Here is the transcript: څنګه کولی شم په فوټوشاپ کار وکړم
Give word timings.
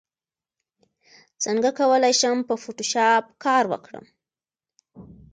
څنګه 1.43 1.69
کولی 1.79 2.13
شم 2.19 2.37
په 2.49 2.55
فوټوشاپ 2.61 3.25
کار 3.43 3.63
وکړم 3.71 4.05